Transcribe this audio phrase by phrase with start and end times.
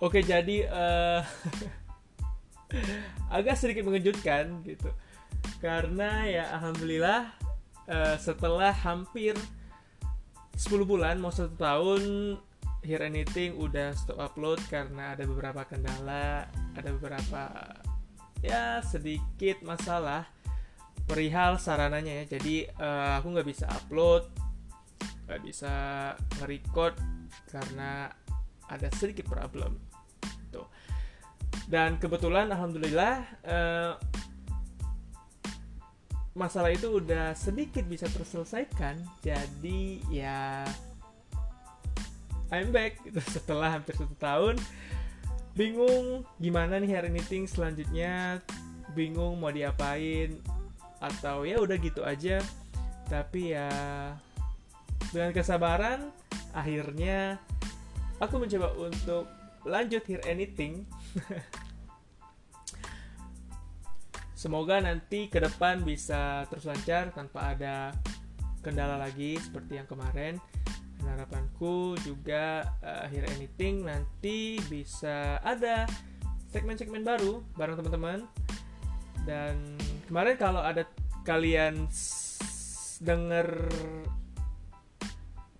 [0.00, 1.20] Oke, jadi uh,
[3.36, 4.88] agak sedikit mengejutkan gitu.
[5.60, 7.36] Karena ya alhamdulillah
[7.84, 9.36] uh, setelah hampir
[10.56, 12.02] 10 bulan mau satu tahun
[12.80, 17.52] Hear Anything udah stop upload karena ada beberapa kendala, ada beberapa
[18.40, 20.24] ya sedikit masalah
[21.04, 22.40] perihal sarananya ya.
[22.40, 24.32] Jadi uh, aku nggak bisa upload,
[25.28, 25.72] nggak bisa
[26.40, 26.96] nge-record
[27.52, 28.08] karena
[28.64, 29.89] ada sedikit problem.
[31.70, 33.94] Dan kebetulan alhamdulillah uh,
[36.34, 38.98] masalah itu udah sedikit bisa terselesaikan.
[39.22, 40.66] Jadi ya
[42.50, 42.98] I'm back.
[43.34, 44.58] Setelah hampir satu tahun
[45.54, 48.42] bingung gimana nih hari meeting selanjutnya.
[48.98, 50.42] Bingung mau diapain
[50.98, 52.42] atau ya udah gitu aja.
[53.06, 53.70] Tapi ya
[55.14, 56.10] dengan kesabaran
[56.50, 57.38] akhirnya
[58.18, 59.30] aku mencoba untuk
[59.64, 60.84] lanjut hear anything
[64.40, 67.92] Semoga nanti ke depan bisa terus lancar tanpa ada
[68.64, 70.40] kendala lagi seperti yang kemarin.
[70.96, 75.84] Dan harapanku juga uh, Hear Anything nanti bisa ada
[76.48, 78.24] segmen-segmen baru bareng teman-teman.
[79.28, 79.76] Dan
[80.08, 80.88] kemarin kalau ada
[81.28, 81.84] kalian
[83.04, 83.68] denger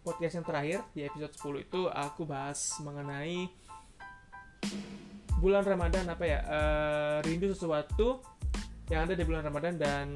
[0.00, 3.44] podcast yang terakhir di episode 10 itu aku bahas mengenai
[5.40, 8.20] bulan Ramadan apa ya uh, rindu sesuatu
[8.90, 10.06] yang ada di bulan Ramadan dan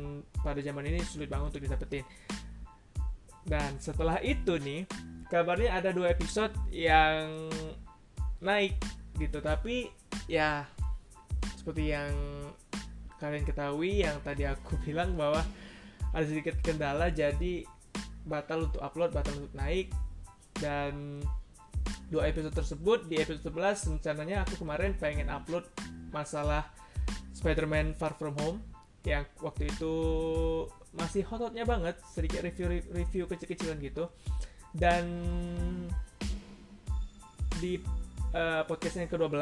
[0.42, 2.04] pada zaman ini sulit banget untuk didapetin.
[3.46, 4.82] Dan setelah itu nih,
[5.30, 7.48] kabarnya ada dua episode yang
[8.42, 8.74] naik
[9.16, 9.94] gitu, tapi
[10.26, 10.66] ya
[11.54, 12.10] seperti yang
[13.22, 15.40] kalian ketahui yang tadi aku bilang bahwa
[16.10, 17.62] ada sedikit kendala jadi
[18.26, 19.94] batal untuk upload, batal untuk naik
[20.58, 21.22] dan
[22.08, 23.06] dua episode tersebut.
[23.08, 25.64] Di episode 11 rencananya aku kemarin pengen upload
[26.10, 26.68] masalah
[27.36, 28.58] Spider-Man Far From Home
[29.04, 29.94] yang waktu itu
[30.96, 34.08] masih hot-hotnya banget sedikit review-review kecil-kecilan gitu.
[34.74, 35.04] Dan
[37.60, 37.78] di
[38.34, 39.38] uh, podcast yang ke-12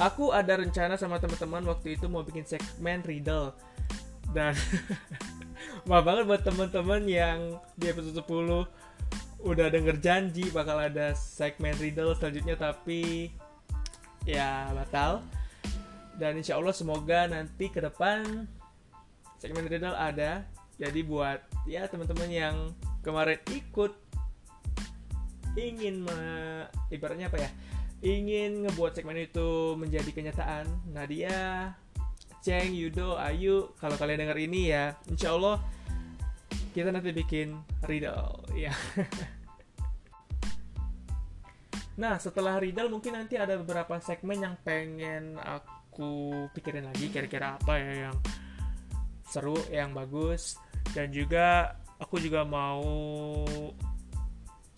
[0.00, 3.52] aku ada rencana sama teman-teman waktu itu mau bikin segmen riddle.
[4.32, 4.56] Dan
[5.88, 8.90] maaf banget buat teman-teman yang di episode 10
[9.40, 13.32] udah denger janji bakal ada segmen riddle selanjutnya tapi
[14.28, 15.24] ya batal.
[16.20, 18.44] Dan insya Allah semoga nanti ke depan
[19.40, 20.44] segmen riddle ada.
[20.76, 22.56] Jadi buat ya teman-teman yang
[23.04, 23.92] kemarin ikut
[25.58, 26.16] ingin me,
[26.92, 27.50] ibaratnya apa ya
[28.00, 31.74] ingin ngebuat segmen itu menjadi kenyataan Nadia
[32.40, 35.60] Ceng Yudo Ayu kalau kalian dengar ini ya insya Allah
[36.70, 38.74] kita nanti bikin riddle ya
[42.00, 47.76] Nah, setelah riddle mungkin nanti ada beberapa segmen yang pengen aku pikirin lagi kira-kira apa
[47.76, 48.16] ya yang
[49.28, 50.56] seru yang bagus.
[50.96, 52.80] Dan juga aku juga mau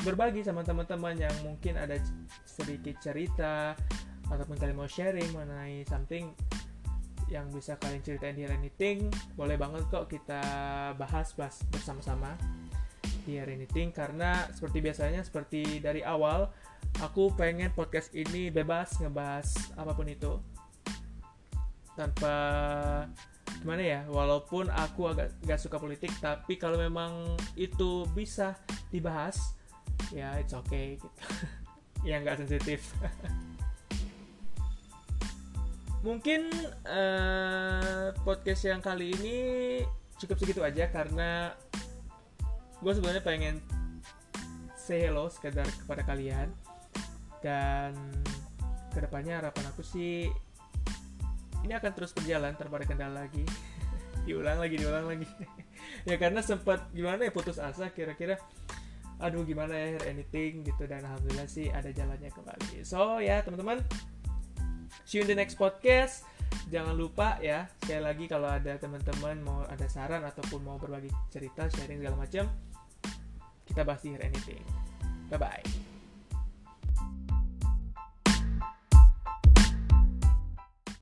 [0.02, 1.94] berbagi sama teman-teman yang mungkin ada
[2.42, 3.78] sedikit cerita
[4.26, 6.34] ataupun kalian mau sharing mengenai something
[7.32, 10.44] yang bisa kalian ceritain di Anything boleh banget kok kita
[11.00, 12.36] bahas bahas bersama-sama
[13.24, 16.52] di Anything karena seperti biasanya seperti dari awal
[17.00, 19.48] aku pengen podcast ini bebas ngebahas
[19.78, 20.36] apa pun itu.
[21.96, 22.36] Tanpa
[23.62, 28.58] gimana ya walaupun aku agak gak suka politik tapi kalau memang itu bisa
[28.90, 29.56] dibahas
[30.12, 31.08] ya it's okay gitu.
[32.02, 32.82] Ya nggak sensitif
[36.02, 36.50] mungkin
[36.86, 39.38] uh, podcast yang kali ini
[40.18, 41.54] cukup segitu aja karena
[42.82, 43.62] gue sebenarnya pengen
[44.74, 46.50] say hello sekedar kepada kalian.
[47.42, 47.94] Dan
[48.90, 50.30] ke depannya harapan aku sih
[51.62, 53.46] ini akan terus berjalan tanpa ada kendala lagi.
[54.26, 55.26] Diulang lagi diulang lagi.
[56.02, 58.38] Ya karena sempat gimana ya putus asa kira-kira
[59.22, 60.86] aduh gimana ya anything gitu.
[60.86, 62.82] Dan alhamdulillah sih ada jalannya kembali.
[62.82, 63.82] So ya teman-teman
[65.06, 66.26] see you in the next podcast.
[66.68, 71.68] Jangan lupa ya sekali lagi kalau ada teman-teman mau ada saran ataupun mau berbagi cerita
[71.72, 72.44] sharing segala macam
[73.72, 74.60] kita bahas di Anything
[75.32, 75.91] bye bye